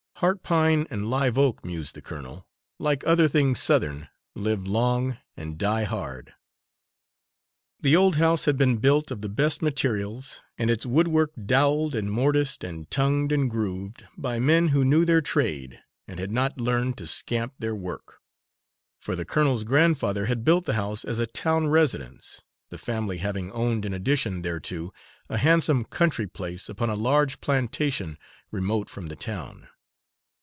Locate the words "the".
1.95-2.01, 7.79-7.95, 9.23-9.29, 19.15-19.25, 20.65-20.73, 22.69-22.77, 29.07-29.15